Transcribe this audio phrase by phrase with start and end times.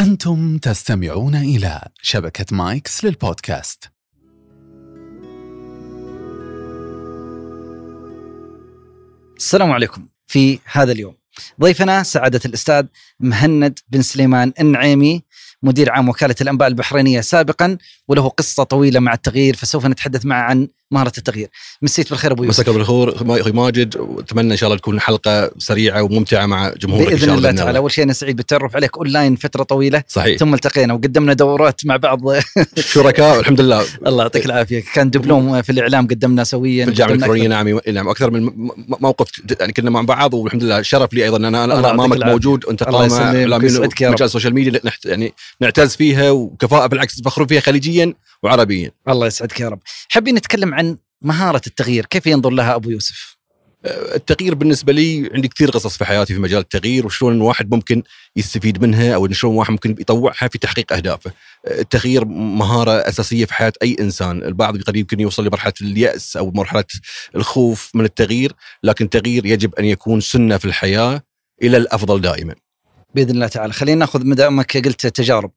[0.00, 3.84] أنتم تستمعون إلى شبكة مايكس للبودكاست.
[9.36, 11.14] السلام عليكم في هذا اليوم.
[11.60, 12.86] ضيفنا سعادة الأستاذ
[13.20, 15.22] مهند بن سليمان النعيمي
[15.62, 17.78] مدير عام وكالة الأنباء البحرينية سابقا
[18.08, 21.48] وله قصة طويلة مع التغيير فسوف نتحدث معه عن مهارة التغيير.
[21.82, 22.60] مسيت بالخير أبو يوسف.
[22.60, 23.14] مساك بالخير.
[23.40, 27.34] أخوي ماجد واتمنى إن شاء الله تكون حلقة سريعة وممتعة مع جمهورك إن بإذن شاء
[27.34, 27.78] الله الله تعالى.
[27.78, 30.02] أول شيء أنا سعيد بالتعرف عليك أونلاين فترة طويلة.
[30.08, 30.38] صحيح.
[30.38, 32.20] ثم التقينا وقدمنا دورات مع بعض.
[32.94, 33.84] شركاء والحمد لله.
[34.06, 34.82] الله يعطيك العافية.
[34.94, 36.84] كان دبلوم في الإعلام قدمنا سويا.
[36.84, 37.48] في الجامعة الالكترونيه.
[37.48, 38.50] نعم نعم أكثر من
[39.00, 39.28] موقف
[39.60, 41.36] يعني كنا مع بعض والحمد لله شرف لي أيضا.
[41.36, 42.24] ان أنا أنا أمامك.
[42.26, 42.94] موجود وانت رب.
[42.94, 48.90] ومجال ال social media يعني نعتز فيها وكفاءة بالعكس نفخر فيها خليجيا وعربيا.
[49.08, 49.78] الله يسعدك يا رب.
[50.08, 50.79] حابين نتكلم عن
[51.22, 53.40] مهارة التغيير كيف ينظر لها أبو يوسف
[53.86, 58.02] التغيير بالنسبة لي عندي كثير قصص في حياتي في مجال التغيير وشلون الواحد ممكن
[58.36, 61.32] يستفيد منها أو شلون الواحد ممكن يطوعها في تحقيق أهدافه.
[61.66, 66.84] التغيير مهارة أساسية في حياة أي إنسان، البعض قد يمكن يوصل لمرحلة اليأس أو مرحلة
[67.36, 71.22] الخوف من التغيير، لكن التغيير يجب أن يكون سنة في الحياة
[71.62, 72.54] إلى الأفضل دائما.
[73.14, 75.50] بإذن الله تعالى خلينا نأخذ مدامك قلت تجارب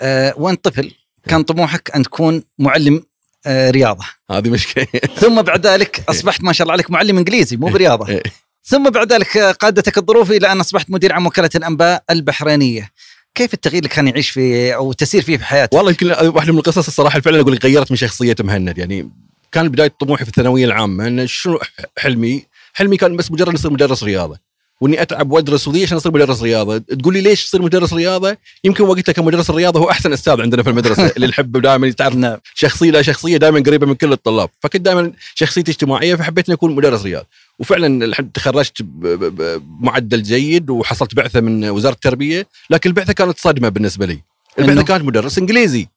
[0.00, 0.92] أه وأنت طفل
[1.28, 3.02] كان طموحك أن تكون معلم
[3.46, 4.04] أه رياضة.
[4.30, 4.86] هذه مشكلة.
[5.20, 8.08] ثم بعد ذلك أصبحت ما شاء الله عليك معلم إنجليزي مو برياضة.
[8.08, 8.22] إيه.
[8.64, 12.90] ثم بعد ذلك آه، قادتك الظروف إلى أن أصبحت مدير عام وكالة الأنباء البحرينية.
[13.34, 16.58] كيف التغيير اللي كان يعيش فيه أو تسير فيه في حياته والله يمكن واحدة من
[16.58, 18.78] القصص الصراحة فعلا أقول لك غيرت من شخصيه مهند.
[18.78, 19.10] يعني
[19.52, 21.60] كان بداية طموحي في الثانوية العامة إن شنو
[21.98, 24.38] حلمي؟ حلمي كان بس مجرد اصير مدرس رياضة.
[24.80, 28.84] وإني أتعب وأدرس وذي عشان أصير مدرس رياضة، تقول لي ليش تصير مدرس رياضة؟ يمكن
[28.84, 32.38] وقتها كان مدرس الرياضه هو أحسن أستاذ عندنا في المدرسة اللي نحبه دائما تعرف نعم
[32.54, 36.74] شخصية لا شخصية دائما قريبة من كل الطلاب، فكنت دائما شخصيتي اجتماعية فحبيت إني أكون
[36.74, 37.26] مدرس رياضة،
[37.58, 44.06] وفعلا الحمد تخرجت بمعدل جيد وحصلت بعثة من وزارة التربية، لكن البعثة كانت صدمه بالنسبة
[44.06, 44.20] لي.
[44.58, 45.88] البعثة؟ كانت مدرس إنجليزي.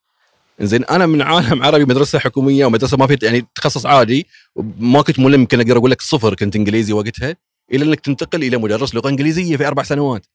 [0.62, 4.28] زين أنا من عالم عربي مدرسة حكومية ومدرسة ما في يعني تخصص عادي
[4.80, 7.36] ما كنت ملم كنت أقدر أقول لك صفر كنت إنجليزي وقتها
[7.74, 10.26] إلى أنك تنتقل إلى مدرس لغة إنجليزية في أربع سنوات.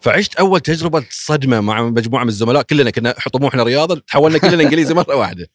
[0.00, 4.94] فعشت أول تجربة صدمة مع مجموعة من الزملاء كلنا كنا طموحنا رياضة تحولنا كلنا إنجليزي
[4.94, 5.48] مرة واحدة.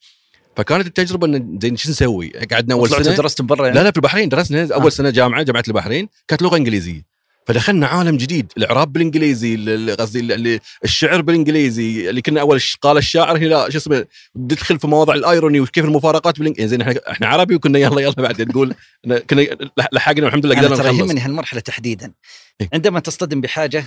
[0.56, 3.98] فكانت التجربة إن زين شو نسوي؟ قعدنا أول سنة درست برا يعني لا لا في
[3.98, 4.90] البحرين درسنا أول آه.
[4.90, 7.13] سنة جامعة جامعة البحرين كانت لغة إنجليزية
[7.48, 8.52] فدخلنا عالم جديد.
[8.58, 12.10] الإعراب بالإنجليزي ال- ال- قصدي ال- ال- الشعر بالإنجليزي.
[12.10, 14.06] اللي كنا أول قال الشاعر هنا شو اسمه
[14.50, 18.46] تدخل في مواضع الأيروني وكيف المفارقات بالانجليزي زين إحنا إحنا عربي وكنا يلا يلا بعد
[18.46, 18.74] تقول
[19.30, 19.48] كنا
[19.94, 21.00] لحقنا والحمد لله قدرنا نخلص.
[21.00, 22.14] يهمني هالمرحلة تحديدا.
[22.62, 22.70] إيه.
[22.74, 23.86] عندما تصطدم بحاجة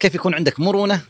[0.00, 1.00] كيف يكون عندك مرونة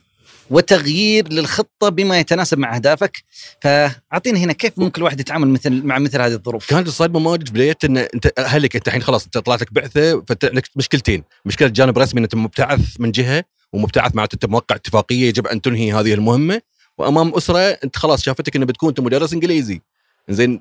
[0.51, 3.25] وتغيير للخطة بما يتناسب مع أهدافك
[3.61, 7.77] فأعطينا هنا كيف ممكن الواحد يتعامل مثل مع مثل هذه الظروف كانت الصدمه ماجد بدايه
[7.85, 11.99] إن أنت أهلك أنت الحين خلاص أنت طلعت لك بعثة فأنت عندك مشكلتين، مشكلة جانب
[11.99, 16.15] رسمي إن أنت مبتعث من جهة ومبتعث معناته أنت موقع اتفاقية يجب أن تنهي هذه
[16.15, 16.63] المهمة
[16.99, 19.81] وأمام أسرة أنت خلاص شافتك انه بتكون أنت مدرس إنجليزي.
[20.29, 20.61] زين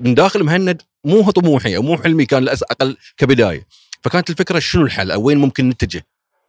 [0.00, 3.66] من داخل مهند مو طموحي أو مو حلمي كان أقل كبداية.
[4.02, 6.06] فكانت الفكرة شنو الحل أو وين ممكن نتجه؟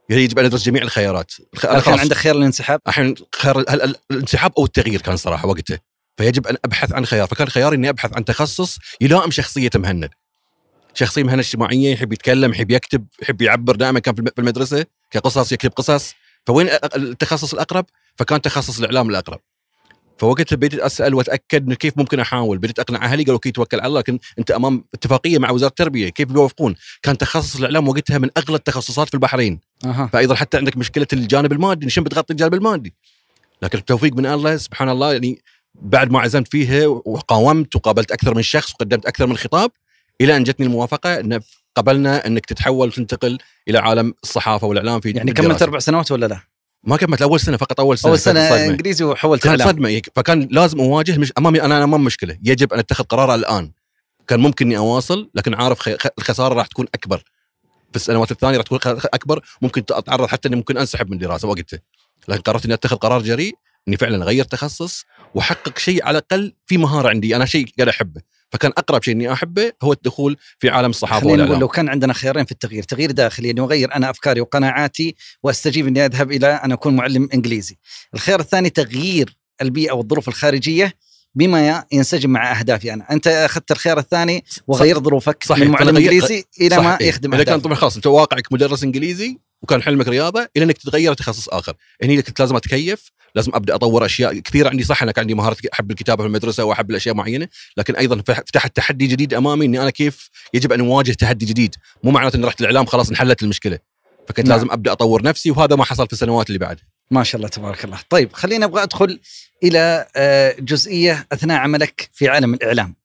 [0.10, 1.32] يعني يجب أن ندرس جميع الخيارات.
[1.54, 5.18] الخ- أنا هل كان عندك خيار الانسحاب الحين خيار ال- ال- الانسحاب أو التغيير كان
[5.18, 5.80] صراحة وقته.
[6.18, 7.28] فيجب أن أبحث عن خيار.
[7.28, 10.10] فكان خياري إني أبحث عن تخصص يلائم شخصية مهند.
[10.94, 14.86] شخصية مهند اجتماعية يحب يتكلم يحب يكتب يحب يعبر دائما كان في الم- في المدرسة
[15.12, 16.14] كقصص يكتب قصص.
[16.48, 17.86] فوين التخصص الأقرب؟
[18.18, 19.40] فكان تخصص الإعلام الأقرب.
[20.18, 22.58] فوقتها بديت أسأل وأتأكد إنه كيف ممكن أحاول.
[22.58, 26.10] بديت أقنع أهلي قالوا كي توكل على الله لكن أنت أمام اتفاقية مع وزارة التربية.
[26.10, 29.60] كيف بيوافقون؟ كان تخصص الإعلام وقتها من أغلى التخصصات في البحرين.
[29.86, 30.10] أها.
[30.14, 32.94] فايضا حتى عندك مشكلة الجانب المادي شلون بتغطي الجانب المادي
[33.62, 35.42] لكن التوفيق من الله سبحان الله يعني
[35.82, 39.72] بعد ما عزمت فيها وقاومت وقابلت أكثر من شخص وقدمت أكثر من خطاب
[40.22, 41.40] إلى أن جتني الموافقة إن
[41.76, 43.38] قبلنا إنك تتحول وتنتقل
[43.68, 45.34] إلى عالم الصحافة والإعلام في يعني.
[45.34, 46.40] كملت أربع سنوات ولا لا
[46.84, 48.66] ما كملت اول سنة فقط أول سنة كانت صدمة.
[48.66, 53.04] إنجليزي وحولت كان صدمة فكان لازم أواجه مش أمامي أنا امام مشكلة يجب أن أتخذ
[53.04, 53.72] قرار الآن
[54.28, 57.24] كان ممكن إني أواصل لكن عارف الخسارة راح تكون أكبر
[57.96, 59.46] في السنوات الثانية راح تكون أكبر.
[59.62, 61.80] ممكن أتعرض حتى إني ممكن أنسحب من الدراسه وقتها.
[62.28, 63.56] لكن قررت إني أتخذ قرار جريء
[63.88, 65.06] إني فعلا اغير تخصص
[65.36, 67.36] وأحقق شيء على الأقل في مهارة عندي.
[67.36, 68.22] أنا شيء قاعد أحبه.
[68.52, 71.90] فكان أقرب شيء إني أحبه هو الدخول في عالم الصحافة خلينا نقول والاعلام لو كان
[71.90, 72.84] عندنا خيارين في التغيير.
[72.84, 77.78] تغيير داخلي إني أغير أنا أفكاري وقناعاتي وأستجيب إني أذهب إلى أن أكون معلم إنجليزي.
[78.14, 80.94] الخيار الثاني تغيير البيئة والظروف الخارجية.
[81.36, 85.64] بما ينسجم مع أهدافي أنا أنت أخذت الخيار الثاني وغيرت ظروفك صحيح.
[85.64, 86.98] من معلم إنجليزي إلى ما.
[87.02, 87.60] يخدم إذا كان.
[87.60, 91.74] طبعا خلاص أنت واقعك مدرس إنجليزي وكان حلمك رياضة إلى إنك تتغير تخصص آخر
[92.04, 95.58] هني كنت لازم أتكيف لازم أبدأ أطور أشياء كثيرة عندي صح أنا كان عندي مهاره
[95.74, 97.48] أحب الكتابة في المدرسة وأحب الأشياء معينة
[97.78, 101.76] لكن أيضا فتح- فتحت تحدي جديد أمامي إني أنا كيف يجب أن أواجه تحدي جديد
[102.04, 103.80] مو معناته إني رحت الإعلام خلاص انحلت المشكلة
[104.28, 104.58] فكنت نعم.
[104.58, 107.86] لازم أبدأ أطور نفسي وهذا ما حصل في السنوات اللي بعدها ما شاء الله تبارك
[107.86, 108.00] الله.
[108.10, 109.20] طيب خلينا أبغى أدخل
[109.64, 112.96] إلى آه، جزئية أثناء عملك في عالم الإعلام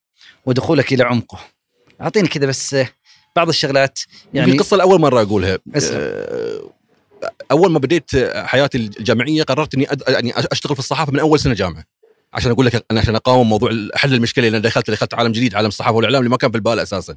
[0.46, 1.40] ودخولك إلى عمقه.
[2.00, 2.88] أعطيني كذا بس آه،
[3.36, 3.98] بعض الشغلات
[4.34, 5.58] يعني القصة لاول مرة أقولها.
[5.92, 6.70] آه،
[7.50, 10.02] أول ما بديت حياتي الجامعية قررت إني أد...
[10.08, 11.84] يعني أشتغل في الصحافة من أول سنة جامعة.
[12.32, 15.54] عشان أقول لك أنا عشان أقاوم موضوع حل المشكلة اللي أنا دخلت دخلت عالم جديد
[15.54, 17.16] عالم الصحافة والإعلام اللي ما كان في البال أساسا.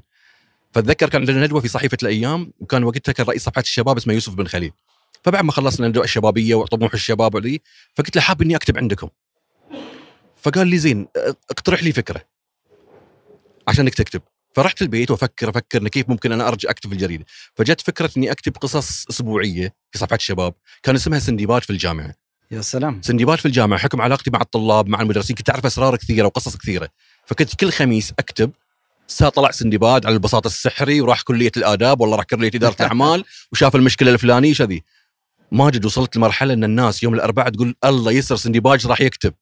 [0.72, 4.34] فأتذكر كان عندنا ندوة في صحيفة الأيام وكان وقتها كان رئيس صفحه الشباب اسمه يوسف
[4.34, 4.72] بن خليل.
[5.24, 7.62] فبعد ما خلصنا الندوه الشبابية وطموح الشباب وذي
[7.96, 9.10] فقلت له حاب إني أكتب عندكم.
[10.42, 11.08] فقال لي زين
[11.52, 12.22] اقترح لي فكرة
[13.68, 14.22] عشان انك تكتب.
[14.56, 17.26] فرحت البيت وأفكر أفكر إن كيف ممكن أنا أرجع أكتب في الجريدة.
[17.56, 20.54] فجت فكرة إني أكتب قصص أسبوعية في صفحة الشباب
[20.84, 22.14] كان اسمها سندباد في الجامعة.
[22.52, 23.02] يا سلام.
[23.02, 26.90] سندباد في الجامعة حكم علاقتي مع الطلاب مع المدرسين كنت أعرف أسرار كثيرة وقصص كثيرة.
[27.26, 28.52] فكنت كل خميس أكتب
[29.36, 34.12] طلع سندباد على البساط السحري وراح كلية الآداب والله راح كلية إدارة الأعمال وشاف المشكلة
[34.12, 34.84] الفلانية وش هذي
[35.54, 39.34] ماجد وصلت لمرحلة إن الناس يوم الأربعاء تقول الله يسر سندباد إيش راح يكتب.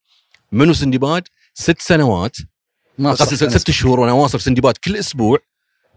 [0.51, 2.37] منو سندباد ست سنوات.
[2.97, 5.39] ما ست شهور وأنا واصل سندباد كل أسبوع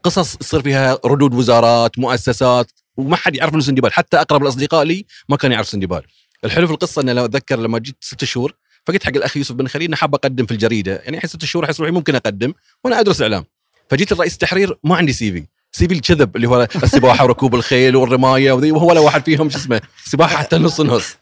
[0.03, 5.07] قصص يصير فيها ردود وزارات مؤسسات وما حد يعرف انه سندباد حتى أقرب الأصدقاء لي
[5.29, 6.03] ما كان يعرف سندباد
[6.45, 8.55] الحلو في القصة اني لو أتذكر لما جيت ست شهور
[8.87, 10.93] فقلت حق الأخ يوسف بن خليل إني حاب أقدم في الجريدة.
[10.97, 12.53] يعني الحين ست شهور أحس روحي ممكن أقدم
[12.85, 13.45] وأنا أدرس إعلام.
[13.91, 18.73] فجيت الرئيس التحرير ما عندي CV CV الكذب اللي هو السباحة وركوب الخيل والرماية وذي
[18.73, 21.17] وهو ولا واحد فيهم شو اسمه سباحة حتى نص نص.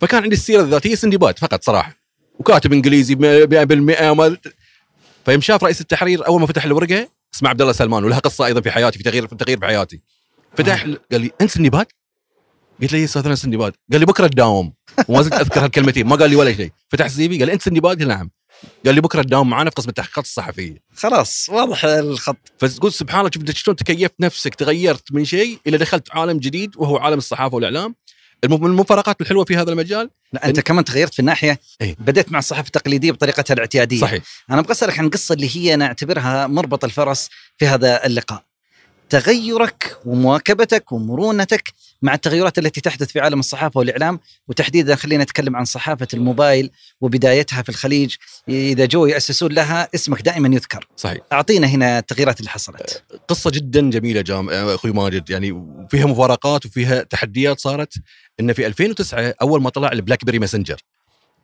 [0.00, 1.94] فكان عندي السيرة الذاتية سندباد فقط صراحة.
[2.38, 4.36] وكاتب إنجليزي 100% وما
[5.24, 8.60] فيوم شاف رئيس التحرير أول ما فتح الورقة اسمه عبد الله سلمان ولها قصة أيضا
[8.60, 10.00] في حياتي في تغيير في تغيير في حياتي.
[10.56, 10.82] فتح
[11.12, 11.86] قال لي أنت سندباد؟
[12.82, 14.72] قلت له yes أنا سندباد قال لي بكرة تداوم.
[15.08, 16.72] وما زلت أذكر هالكلمتين ما قال لي ولا شيء.
[16.88, 18.30] فتح ال CV قال لي أنت سندباد؟ له نعم.
[18.86, 20.76] قال لي بكرة تداوم معنا في قسم التحقيقات الصحفية.
[20.96, 22.36] خلاص واضح الخط.
[22.58, 26.96] فتقول سبحان الله شوف شلون تكيفت نفسك تغيرت من شيء إلى دخلت عالم جديد وهو
[26.96, 27.94] عالم الصحافة والإعلام.
[28.44, 31.60] من المفارقات الحلوة في هذا المجال؟ لا أنت كمان تغيرت في الناحية.
[31.80, 31.96] إيه.
[31.98, 34.00] بديت مع الصحافة التقليدية بطريقتها الاعتيادية.
[34.00, 34.22] صحيح.
[34.50, 38.44] أنا أبغى اسالك عن قصة اللي هي أنا أعتبرها مربط الفرس في هذا اللقاء.
[39.10, 41.72] تغيرك ومواكبتك ومرونتك
[42.02, 46.70] مع التغيرات التي تحدث في عالم الصحافة والإعلام وتحديدا خلينا نتكلم عن صحافة الموبايل
[47.00, 48.14] وبدايتها في الخليج.
[48.48, 50.88] إذا جو يأسسون لها اسمك دائما يذكر.
[50.96, 51.20] صحيح.
[51.32, 53.02] أعطينا هنا التغييرات اللي حصلت.
[53.28, 55.30] قصة جدا جميلة جام أخوي ماجد.
[55.30, 57.94] يعني فيها مفارقات وفيها تحديات صارت.
[58.40, 60.76] إن في 2009 أول ما طلع ال BlackBerry Messenger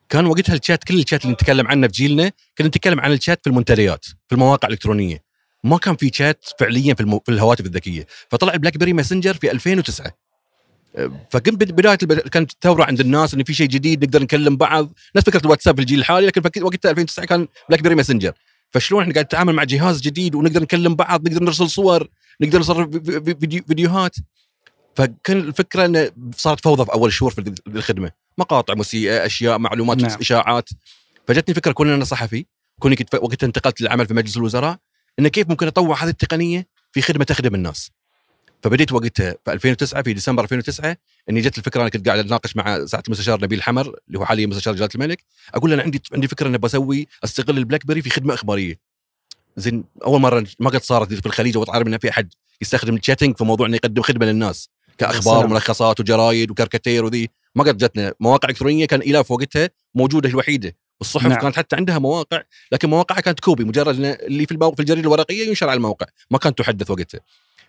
[0.09, 3.51] كان وقتها الشات كل الشات اللي نتكلم عنه في جيلنا كنا نتكلم عن الشات في
[3.51, 5.24] المنتديات في المواقع الإلكترونية.
[5.65, 7.23] ما كان في شات فعليا في, المو...
[7.27, 8.07] في الهواتف الذكية.
[8.31, 10.13] فطلع ال BlackBerry Messenger في 2009
[11.31, 12.13] فكنت بد- بداية الب...
[12.13, 14.93] كانت ثورة عند الناس انه في شيء جديد نقدر نكلم بعض.
[15.17, 18.33] نفس فكرة الواتساب في الجيل الحالي لكن فك- وقتها 2009 كان BlackBerry Messenger
[18.71, 22.09] فشلون إحنا قاعد نتعامل مع جهاز جديد ونقدر نكلم بعض نقدر نرسل صور
[22.41, 22.63] نقدر
[23.41, 24.17] فيديو فيديوهات.
[24.97, 28.11] فكان الفكرة انه صارت فوضى في أول شهور في الخدمة.
[28.39, 29.97] مقاطع مسيئة أشياء معلومات.
[29.99, 30.19] نعم.
[30.21, 30.69] إشاعات.
[31.29, 32.47] فجتني فكرة كون أنا صحفي.
[32.81, 34.79] كوني كنت وقتها انتقلت للعمل في مجلس الوزراء.
[35.19, 37.91] انه كيف ممكن أطوع هذه التقنية في خدمة تخدم الناس.
[38.63, 40.97] فبديت وقتها في 2009 في ديسمبر 2009
[41.31, 44.47] إني جت الفكرة أنا كنت قاعد أتناقش مع سعادة المستشار نبيل حمر اللي هو حاليا
[44.47, 45.25] مستشار جلاله الملك
[45.55, 48.81] أقول له أنا عندي عندي فكرة إني بسوي أستغل ال BlackBerry في خدمة إخبارية.
[49.57, 53.37] زين أول مرة ما قد صارت في الخليج وتعرف ان في أحد يستخدم ال chatting
[53.37, 55.47] في موضوع إنه يقدم خدمة للناس كأخبار.
[55.47, 57.31] وملخصات وجرايد وكاريكاتير وذي.
[57.55, 58.15] ما قد جتنا.
[58.21, 60.77] مواقع إلكترونية كان إيلاف وقتها موجودة الوحيدة.
[61.05, 61.41] الصحف نعم.
[61.41, 62.43] كانت حتى عندها مواقع
[62.73, 66.59] لكن مواقعها كانت copy مجرد اللي في في الجريدة الورقية ينشر على الموقع ما كانت
[66.59, 67.21] تحدث وقتها.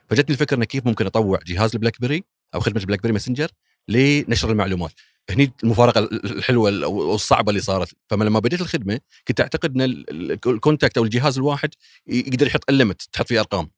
[0.09, 2.23] فجتني الفكرة إنه كيف ممكن أطوع جهاز ال BlackBerry
[2.55, 3.49] أو خدمة ال BlackBerry Messenger
[3.87, 4.91] لنشر المعلومات.
[5.29, 7.89] هني المفارقة الحلوة والصعبة اللي صارت.
[8.09, 11.69] فلما بديت الخدمة كنت أعتقد إن ال- ال- ال contact أو الجهاز الواحد
[12.07, 13.69] يقدر يحط ال limit تحط فيه أرقام.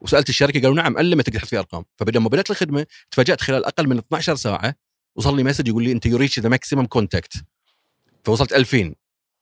[0.00, 1.84] وسألت الشركة قالوا نعم ال limit تقدر تحط فيه أرقام.
[1.96, 4.74] فلما بدأت الخدمة تفاجأت خلال أقل من 12 ساعة
[5.16, 7.32] وصل لي message يقول لي أنت you reach the maximum contact
[8.26, 8.94] فوصلت 2000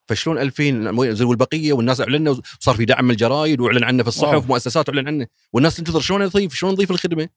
[0.08, 4.48] فشلون 2000 زي والبقيه والناس اعلنا وصار في دعم من الجرايد وأعلن عنه في الصحف.
[4.48, 5.26] مؤسسات أعلن عنه.
[5.52, 7.28] والناس تنتظر شلون نضيف شلون نضيف الخدمة؟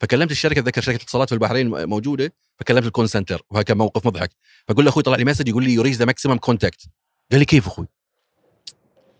[0.00, 2.32] فكلمت الشركة أتذكر شركة اتصالات في البحرين موجودة.
[2.58, 4.30] فكلمت ال call center وهذا كان موقف مضحك.
[4.68, 6.80] فاقول له أخوي طلع لي message يقول لي you reach the maximum contact
[7.30, 7.86] قال لي كيف أخوي؟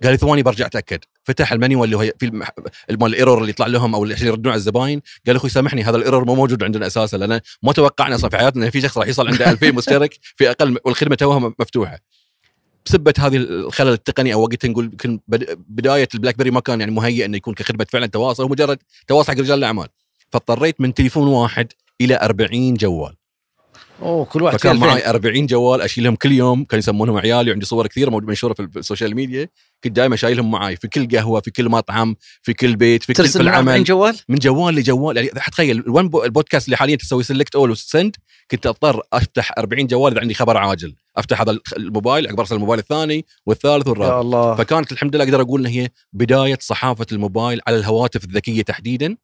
[0.03, 0.99] قال لي ثواني برجع أتأكد.
[1.25, 2.51] فتح ال manual اللي هو في المح...
[2.91, 5.97] مال ال error اللي يطلع لهم أو اللي يردون على الزباين قال أخوي سامحني هذا
[5.97, 8.99] ال error مو موجود عندنا أساسا لأن ما توقعنا أصلا في حياتنا ان في شخص
[8.99, 11.99] راح يوصل عنده 2000 مشترك في أقل والخدمة توها مفتوحة.
[12.87, 16.93] بسبه هذه الخلل التقني أو وقتها نقول يمكن بد- بداية ال BlackBerry ما كان يعني
[16.93, 19.89] مهيئ إنه يكون كخدمة فعلا تواصل هو مجرد تواصل حق رجال الأعمال.
[20.33, 23.15] فاضطريت من تليفون واحد إلى 40 جوال.
[24.03, 27.67] أوه كل واحد فكان معي 2000 40 جوال أشيلهم كل يوم كانوا يسمونهم عيالي وعندي
[27.67, 29.49] صور كثيرة منشورة في السوشيال ميديا.
[29.85, 33.15] كنت دائما شايلهم معي في كل قهوة في كل مطعم في كل بيت في كل
[33.15, 35.17] في ترسل من 40 العمل جوال؟ من جوال لجوال.
[35.17, 38.17] يعني تخيل الون البودكاست اللي حاليا تسوي سلكت اول وسند
[38.51, 40.95] كنت أضطر أفتح 40 جوال إذا عندي خبر عاجل.
[41.17, 44.15] أفتح هذا الموبايل اكبر أرسل الموبايل الثاني والثالث والرابع.
[44.15, 44.55] يا الله.
[44.55, 49.17] فكانت الحمد لله أقدر أقول إن هي بداية صحافة الموبايل على الهواتف الذكية تحديدا.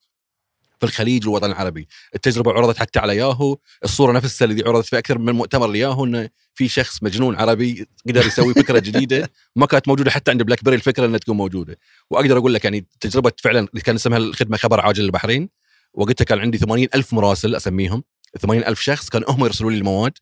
[0.80, 5.18] في الخليج والوطن العربي، التجربة عرضت حتى على ياهو، الصورة نفسها اللي عرضت في أكثر
[5.18, 10.10] من مؤتمر لياهو انه في شخص مجنون عربي قدر يسوي فكرة جديدة ما كانت موجودة
[10.10, 11.78] حتى عند بلاك بيري الفكرة إنها تكون موجودة،
[12.10, 15.48] وأقدر أقول لك يعني تجربة فعلا كان اسمها الخدمة خبر عاجل للبحرين،
[15.94, 18.02] وقتها كان عندي 80 ألف مراسل أسميهم.
[18.38, 20.12] 80 ألف شخص كان هم يرسلوا لي المواد.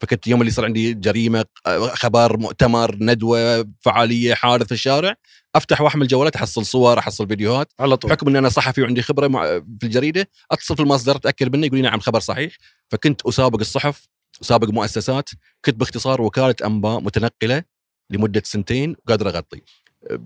[0.00, 1.44] فكنت يوم اللي يصير عندي جريمة
[1.92, 5.14] خبر مؤتمر ندوة فعالية حادث في الشارع.
[5.54, 7.72] أفتح وأحمل جوالات أحصل صور أحصل فيديوهات.
[7.80, 8.10] على طول.
[8.10, 9.44] بحكم ان أنا صحفي وعندي خبرة مع
[9.80, 12.56] في الجريدة أتصل في المصدر أتأكد منه يقول لي نعم خبر صحيح.
[12.88, 14.08] فكنت أسابق الصحف
[14.42, 15.30] أسابق مؤسسات
[15.64, 17.62] كنت باختصار وكالة أنباء متنقلة
[18.10, 19.62] لمدة سنتين وقادر أغطي.
[20.10, 20.20] أه،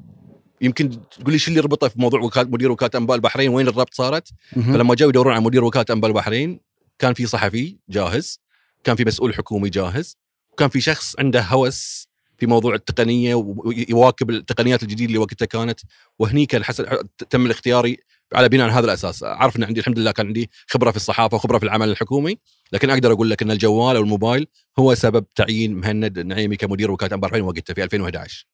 [0.60, 3.94] يمكن تقول لي شو اللي ربطه في موضوع وكاله مدير وكالة أنباء البحرين؟ وين الربط
[3.94, 4.72] صارت؟ مهم.
[4.72, 6.60] فلما جاوا يدورون على مدير وكالة أنباء البحرين
[6.98, 8.40] كان في صحفي جاهز
[8.84, 10.16] كان في مسؤول حكومي جاهز
[10.52, 12.07] وكان في شخص عنده هوس
[12.38, 15.80] في موضوع التقنية ويواكب التقنيات الجديدة اللي وقتها كانت.
[16.18, 16.86] وهني كان حسن
[17.30, 17.96] تم الاختياري
[18.34, 19.22] على بناء هذا الأساس.
[19.22, 22.38] أعرف إن عندي الحمد لله كان عندي خبرة في الصحافة وخبرة في العمل الحكومي
[22.72, 24.46] لكن أقدر أقول لك إن الجوال أو الموبايل
[24.78, 28.46] هو سبب تعيين مهند النعيمي كمدير وكالة انباء البحرين وقتها في 2011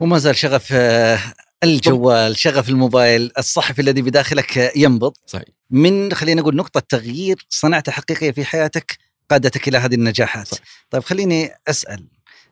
[0.00, 1.18] وما زال شغف آه،
[1.64, 5.12] الجوال شغف الموبايل الصحفي الذي بداخلك ينبض.
[5.26, 5.44] صحيح.
[5.70, 8.98] من خلينا نقول نقطة تغيير صنعتها حقيقية في حياتك
[9.30, 10.48] قادتك إلى هذه النجاحات.
[10.48, 10.58] صح.
[10.90, 12.08] طيب خليني أسأل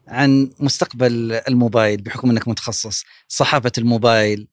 [0.09, 4.47] عن مستقبل الموبايل بحكم أنك متخصص صحافة الموبايل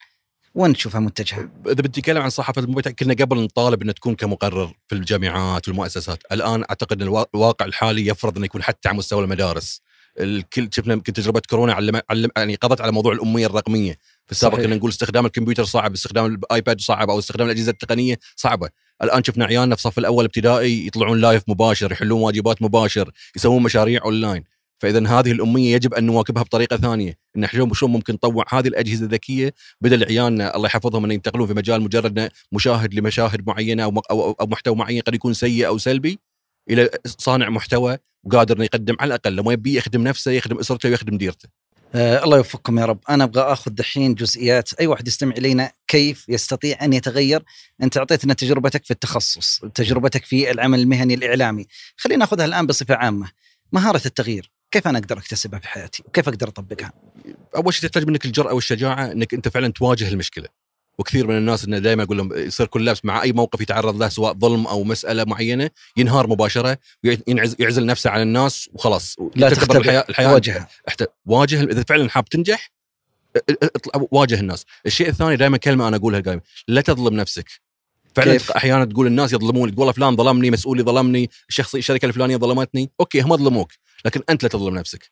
[0.55, 4.73] وين تشوفها متجهة؟ إذا بدي أتكلم عن صحافة الموبايل كنا قبل نطالب ان تكون كمقرر
[4.87, 9.23] في الجامعات والمؤسسات، الآن أعتقد إن الوا- الواقع الحالي يفرض إنه يكون حتى على مستوى
[9.23, 9.81] المدارس.
[10.19, 14.55] الكل شفنا يمكن تجربة كورونا علم, علم يعني قضت على موضوع الأمية الرقمية، في السابق
[14.55, 14.65] صحيح.
[14.65, 18.69] كنا نقول استخدام الكمبيوتر صعب، استخدام الايباد صعب أو استخدام الأجهزة التقنية صعبة،
[19.03, 24.01] الآن شفنا عيالنا في الصف الأول ابتدائي يطلعون live مباشر، يحلون واجبات مباشر، يسوون مشاريع
[24.03, 24.43] اونلاين.
[24.79, 29.05] فإذا هذه الأمية يجب أن نواكبها بطريقة ثانية، إن إحنا شلون ممكن نطوع هذه الأجهزة
[29.05, 30.55] الذكية بدل عيالنا.
[30.55, 35.15] الله يحفظهم أن ينتقلون في مجال مجرد مشاهد لمشاهد معينة أو أو, محتوى معين قد
[35.15, 36.19] يكون سيء أو سلبي
[36.69, 39.35] إلى صانع محتوى وقادر يقدم على الأقل.
[39.35, 41.49] لما يبي يخدم نفسه يخدم أسرته ويخدم ديرته.
[41.95, 42.99] آه الله يوفقكم يا رب.
[43.09, 44.73] أنا أبغى أخذ دحين جزئيات.
[44.73, 47.43] أي واحد يستمع إلينا كيف يستطيع أن يتغير؟
[47.83, 51.65] أنت أعطيتنا تجربتك في التخصص تجربتك في العمل المهني الإعلامي.
[51.97, 53.31] خلينا ناخذها الآن بصفة عامة.
[53.71, 54.56] مهارة التغيير.
[54.71, 56.93] كيف أنا أقدر أكتسبها في حياتي؟ وكيف أقدر أطبقها؟
[57.55, 60.47] أول شيء تحتاج منك الجرأة والشجاعة إنك أنت فعلا تواجه المشكلة.
[60.99, 64.09] وكثير من الناس إنه دائما أقول لهم يصير كل لابس مع أي موقف يتعرض له
[64.09, 66.77] سواء ظلم أو مسألة معينة ينهار مباشرة
[67.59, 69.15] يعزل نفسه عن الناس وخلاص.
[69.35, 70.67] لا تعتبر تختبر الحياة الحياة واجهها.
[71.25, 72.71] واجه إذا فعلا حاب تنجح
[73.93, 74.65] واجه الناس.
[74.85, 77.66] الشيء الثاني دائما كلمة أنا أقولها دائما لا تظلم نفسك.
[78.17, 82.37] فعلا كيف؟ أحيانا تقول الناس يظلمونك تقول والله فلان ظلمني مسؤولي ظلمني الشخص الشركة الفلانية
[82.37, 82.91] ظلمتني.
[82.99, 83.71] okay هم ظلموك
[84.05, 85.11] لكن أنت لا تظلم نفسك.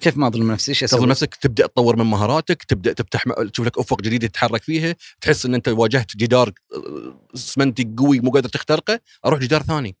[0.00, 3.78] كيف ما أظلم نفسي أسوي؟ تظلم نفسك؟ تبدأ تطور من مهاراتك تبدأ تفتح تشوف لك
[3.78, 4.96] أفق جديده تتحرك فيها.
[5.20, 9.96] تحس إن أنت واجهت جدار آه، اسمنتي قوي مو قادر تخترقه أروح جدار ثاني.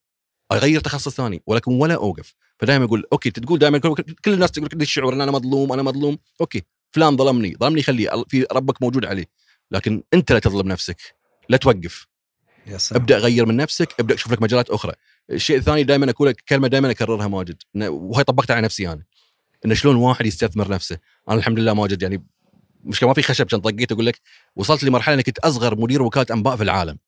[0.52, 2.34] أغير تخصص ثاني ولكن ولا أوقف.
[2.58, 3.94] فدائما أقول okay تقول دائما كل
[4.26, 6.18] الناس تقول كل الشعور؟ ان أنا مظلوم أنا مظلوم.
[6.40, 9.26] أوكي فلان ظلمني ظلمني خليه في ربك موجود عليه.
[9.70, 10.96] لكن أنت لا تظلم نفسك
[11.48, 12.09] لا توقف.
[12.92, 14.92] ابدأ غير من نفسك ابدأ شوف لك مجالات أخرى.
[15.30, 17.62] الشيء الثاني دائما أقول لك كلمة دائما أكررها ماجد.
[17.76, 19.02] وهي طبقتها على نفسي أنا.
[19.64, 20.98] انه شلون واحد يستثمر نفسه؟
[21.28, 22.24] أنا الحمد لله ماجد يعني
[22.84, 24.20] مشكلة ما في خشب عشان طقيت أقول لك
[24.56, 26.98] وصلت لمرحلة إني كنت أصغر مدير وكالة أنباء في العالم.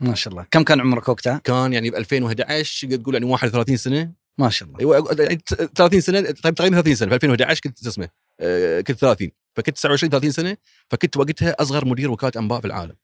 [0.00, 0.46] ما شاء الله.
[0.50, 4.12] كم كان عمرك وقتها؟ كان يعني ب 2011 قد تقول يعني 31 سنة.
[4.38, 4.80] ما شاء الله.
[4.80, 5.42] أيوه يعني
[5.74, 7.08] 30 سنة طيب تقريبا 30 سنة.
[7.08, 8.08] في 2011 كنت اسمه؟
[8.40, 10.56] آه، كنت 30 فكنت 29 30 سنة.
[10.90, 12.94] فكنت وقتها أصغر مدير وكالة أنباء في العالم.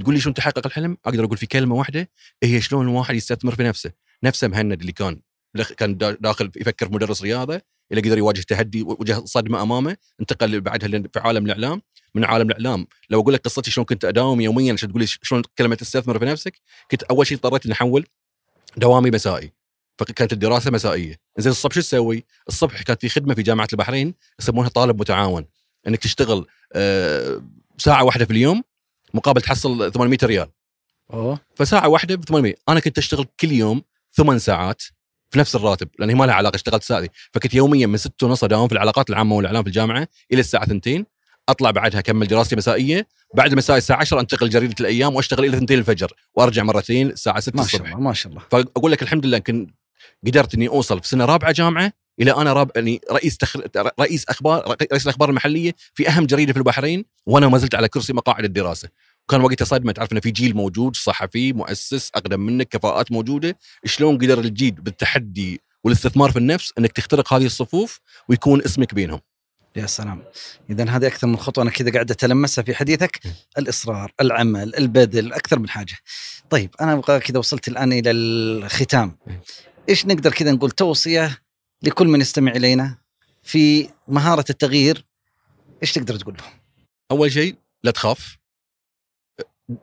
[0.00, 2.10] تقول لي شلون تحقق الحلم؟ أقدر أقول في كلمة واحدة
[2.42, 3.92] هي شلون الواحد يستثمر في نفسه
[4.24, 5.20] نفسه مهند اللي كان
[5.76, 10.60] كان دا- داخل يفكر في مدرس رياضة اللي قدر يواجه تحدي وجه صدمة أمامه انتقل
[10.60, 11.82] بعدها في عالم الإعلام.
[12.14, 15.42] من عالم الإعلام لو أقول لك قصتي شلون كنت أداوم يوميا عشان تقول لي شلون
[15.58, 18.06] كلمة تستثمر في نفسك كنت أول شيء اضطريت إني أحول
[18.76, 19.52] دوامي مسائي.
[19.98, 21.20] فكانت الدراسة مسائية.
[21.38, 25.44] زين الصبح شو تسوي؟ الصبح كانت في خدمة في جامعة البحرين يسمونها طالب متعاون.
[25.88, 27.42] إنك تشتغل آه،
[27.78, 28.62] ساعة واحدة في اليوم
[29.14, 30.48] مقابل تحصل 800 ريال.
[31.12, 31.40] أوه.
[31.54, 34.82] فساعة واحدة ب 800 أنا كنت أشتغل كل يوم ثمان ساعات
[35.30, 38.44] في نفس الراتب لأن هي ما لها علاقة اشتغلت ساعتي فكنت يوميا من 6 ونص
[38.44, 41.04] أداوم في العلاقات العامة والإعلام في الجامعة إلى الساعة 2
[41.48, 43.06] أطلع بعدها أكمل دراستي مسائية.
[43.34, 46.12] بعد المساء الساعة 10 أنتقل جريده الأيام وأشتغل إلى 2 الفجر.
[46.34, 47.90] وأرجع مرتين الساعة 6 ما شاء الصبح.
[47.90, 48.42] الله ما شاء الله.
[48.50, 49.72] فأقول لك الحمد لله يمكن
[50.26, 53.56] قدرت إني أوصل في سنة رابعة جامعة إلى أنا راب يعني رئيس تخ...
[54.00, 58.12] رئيس أخبار رئيس الأخبار المحلية في أهم جريدة في البحرين وأنا ما زلت على كرسي
[58.12, 58.88] مقاعد الدراسة.
[59.28, 63.58] وكان وقتها صدمه تعرف إنه في جيل موجود صحفي مؤسس أقدم منك كفاءات موجودة.
[63.84, 69.20] شلون قدر الجيل بالتحدي والاستثمار في النفس إنك تخترق هذه الصفوف ويكون اسمك بينهم؟
[69.76, 70.22] يا سلام.
[70.70, 73.20] اذا هذه أكثر من خطوة أنا كذا قاعد اتلمسها في حديثك.
[73.58, 75.94] الإصرار العمل البذل أكثر من حاجة.
[76.50, 79.16] طيب أنا أبغى كذا وصلت الآن إلى الختام.
[79.90, 81.42] إيش نقدر كذا نقول توصية
[81.82, 82.98] لكل من يستمع إلينا
[83.42, 85.04] في مهارة التغيير؟
[85.82, 86.44] إيش تقدر تقول له
[87.10, 88.38] أول شيء لا تخاف.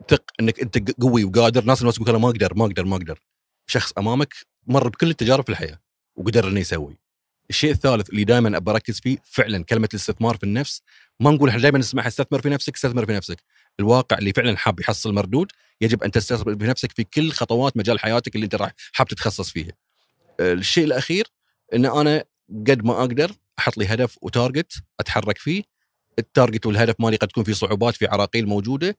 [0.08, 1.64] ثق إنك أنت قوي وقادر.
[1.64, 3.20] ناس الناس تقول أنا ما أقدر ما أقدر ما أقدر.
[3.66, 4.34] شخص أمامك
[4.66, 5.78] مر بكل التجارب في الحياة
[6.16, 6.98] وقدر إنه يسوي.
[7.50, 10.82] الشيء الثالث اللي دائما أركز فيه فعلا كلمة الاستثمار في النفس.
[11.20, 13.42] ما نقول إحنا دائما نسمعها استثمر في نفسك استثمر في نفسك.
[13.80, 18.00] الواقع اللي فعلا حاب يحصل مردود يجب أن تستثمر في نفسك في كل خطوات مجال
[18.00, 19.72] حياتك اللي أنت راح حاب تتخصص فيها.
[20.40, 21.26] الشيء الأخير
[21.74, 25.62] إن أنا قد ما أقدر أحط لي هدف و target أتحرك فيه.
[26.18, 28.96] ال target والهدف مالي قد تكون في صعوبات في عراقيل موجودة.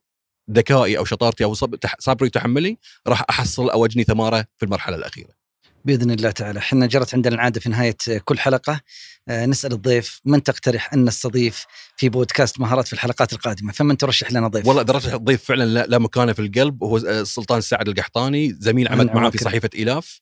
[0.50, 1.54] ذكائي أو شطارتي أو
[1.98, 5.40] صبري وتحملي راح أحصل أو أجني ثمارة في المرحلة الأخيرة.
[5.84, 8.80] بإذن الله تعالى، إحنا جرت عندنا العادة في نهاية كل حلقة
[9.28, 11.66] آه، نسأل الضيف من تقترح أن نستضيف
[11.96, 15.98] في بودكاست مهارات في الحلقات القادمة، فمن ترشح لنا ضيف؟ والله درجه ضيف فعلا لا
[15.98, 20.20] مكانه في القلب وهو السلطان آه، سعد القحطاني زميل عملت معاه في صحيفة الاف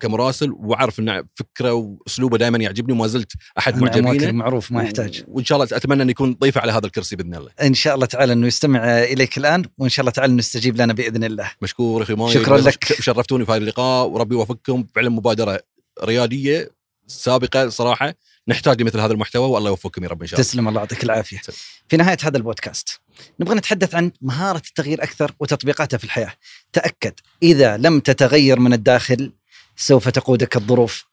[0.00, 4.32] كمراسل وأعرف إن فكرة وأسلوبه دائما يعجبني وما زلت أحد معجبينه.
[4.32, 5.24] معروف ما يحتاج.
[5.28, 7.50] وإن شاء الله أتمنى أن يكون ضيفة على هذا الكرسي بإذن الله.
[7.62, 10.92] إن شاء الله تعالى أنه يستمع إليك الآن وإن شاء الله تعالى أنه يستجيب لنا
[10.92, 11.50] بإذن الله.
[11.62, 12.84] مشكور أخي ماي شكرا لك.
[12.84, 15.60] شرفتوني في هذا اللقاء وربي يوفقكم فعلا مبادرة
[16.04, 16.70] ريادية
[17.06, 18.14] سابقة صراحة.
[18.48, 20.48] نحتاج لمثل هذا المحتوى والله يوفقكم يا رب إن شاء الله.
[20.48, 21.40] تسلم الله يعطيك العافية.
[21.88, 23.00] في نهاية هذا البودكاست
[23.40, 26.32] نبغى نتحدث عن مهارة التغيير أكثر وتطبيقاتها في الحياة.
[26.72, 29.32] تأكد إذا لم تتغير من الداخل
[29.86, 31.04] سوف تقودك الظروف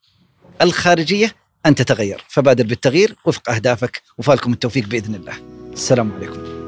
[0.62, 1.34] الخارجية
[1.66, 2.24] أن تتغير.
[2.28, 5.34] فبادر بالتغيير وفق أهدافك وفالكم التوفيق بإذن الله.
[5.72, 6.59] السلام عليكم.